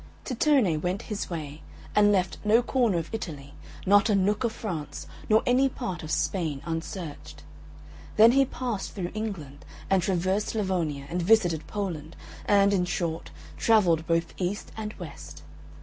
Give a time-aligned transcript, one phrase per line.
[0.25, 1.61] Tittone went his way,
[1.95, 3.53] and left no corner of Italy,
[3.85, 7.43] not a nook of France, nor any part of Spain unsearched.
[8.15, 12.15] Then he passed through England, and traversed Slavonia, and visited Poland,
[12.47, 15.43] and, in short, travelled both east and west.